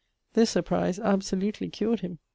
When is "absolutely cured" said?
0.97-1.99